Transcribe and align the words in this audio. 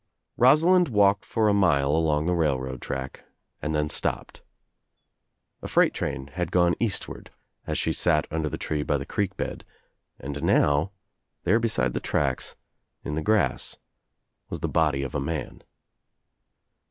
Rosalind 0.37 0.89
walked 0.89 1.23
for 1.23 1.47
a 1.47 1.53
mile 1.53 1.91
along 1.91 2.25
the 2.25 2.33
railroad 2.33 2.81
track 2.81 3.23
and 3.61 3.75
then 3.75 3.87
stopped. 3.87 4.41
A 5.61 5.67
freight 5.67 5.93
train 5.93 6.25
had 6.33 6.51
gone 6.51 6.73
eastward 6.79 7.29
as 7.67 7.77
she 7.77 7.93
sat 7.93 8.25
under 8.31 8.49
the 8.49 8.57
tree 8.57 8.81
by 8.81 8.97
the 8.97 9.05
creek 9.05 9.37
bed 9.37 9.63
and 10.17 10.41
now, 10.41 10.91
there 11.43 11.59
beside 11.59 11.93
the 11.93 11.99
tracks, 11.99 12.55
In 13.03 13.13
the 13.13 13.21
grass 13.21 13.77
was 14.49 14.61
the 14.61 14.67
body 14.67 15.03
of 15.03 15.13
a 15.13 15.19
man. 15.19 15.61